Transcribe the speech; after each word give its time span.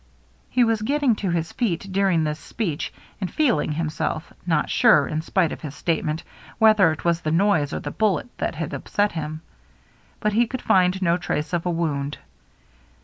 He 0.49 0.63
was 0.63 0.81
getting 0.81 1.13
to 1.17 1.29
his 1.29 1.53
36o 1.53 1.57
THE 1.57 1.61
MERRY 1.67 1.75
ASNE 1.75 1.79
feet 1.85 1.93
during 1.93 2.23
this 2.23 2.39
speech 2.39 2.93
and 3.21 3.29
feeling 3.31 3.73
himself, 3.73 4.33
not 4.47 4.71
sure, 4.71 5.07
in 5.07 5.21
spite 5.21 5.51
of 5.51 5.61
his 5.61 5.75
statement, 5.75 6.23
whether 6.57 6.91
it 6.91 7.05
was 7.05 7.21
the 7.21 7.29
noise 7.29 7.71
or 7.71 7.81
the 7.81 7.91
bullet 7.91 8.35
that 8.39 8.55
had 8.55 8.73
upset 8.73 9.11
him. 9.11 9.41
But 10.19 10.33
he 10.33 10.47
could 10.47 10.63
find 10.63 10.99
no 11.03 11.17
trace 11.17 11.53
of 11.53 11.67
a 11.67 11.69
wound. 11.69 12.17